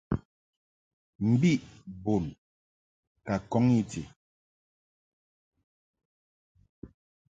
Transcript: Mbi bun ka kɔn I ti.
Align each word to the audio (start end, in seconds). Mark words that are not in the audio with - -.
Mbi 1.29 1.51
bun 2.03 2.25
ka 3.25 3.35
kɔn 3.49 3.65
I 3.79 3.81
ti. 3.91 4.01